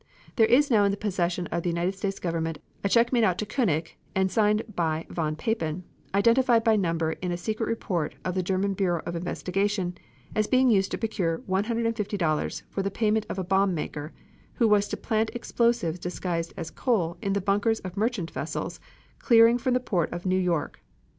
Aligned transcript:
There 0.35 0.47
is 0.47 0.71
now 0.71 0.83
in 0.83 0.89
the 0.89 0.97
possession 0.97 1.45
of 1.51 1.61
the 1.61 1.69
United 1.69 1.93
States 1.93 2.17
Government 2.17 2.57
a 2.83 2.89
check 2.89 3.13
made 3.13 3.23
out 3.23 3.37
to 3.37 3.45
Koenig 3.45 3.95
and 4.15 4.31
signed 4.31 4.63
by 4.75 5.05
von 5.11 5.35
Papen, 5.35 5.83
identified 6.15 6.63
by 6.63 6.75
number 6.75 7.11
in 7.11 7.31
a 7.31 7.37
secret 7.37 7.67
report 7.67 8.15
of 8.25 8.33
the 8.33 8.41
German 8.41 8.73
Bureau 8.73 9.03
of 9.05 9.15
Investigation 9.15 9.95
as 10.33 10.47
being 10.47 10.71
used 10.71 10.89
to 10.89 10.97
procure 10.97 11.43
$150 11.47 12.63
for 12.67 12.81
the 12.81 12.89
payment 12.89 13.27
of 13.29 13.37
a 13.37 13.43
bomb 13.43 13.75
maker, 13.75 14.11
who 14.55 14.67
was 14.67 14.87
to 14.87 14.97
plant 14.97 15.29
explosives 15.35 15.99
disguised 15.99 16.51
as 16.57 16.71
coal 16.71 17.17
in 17.21 17.33
the 17.33 17.39
bunkers 17.39 17.79
of 17.81 17.93
the 17.93 17.99
merchant 17.99 18.31
vessels 18.31 18.79
clearing 19.19 19.59
from 19.59 19.75
the 19.75 19.79
port 19.79 20.11
of 20.11 20.25
New 20.25 20.39
York. 20.39 20.81